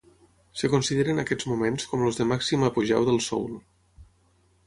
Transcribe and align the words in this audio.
Es 0.59 0.61
consideren 0.75 1.23
aquests 1.23 1.47
moments 1.51 1.85
com 1.91 2.07
els 2.07 2.17
de 2.21 2.27
màxim 2.33 2.65
apogeu 2.69 3.07
del 3.11 3.23
soul. 3.29 3.55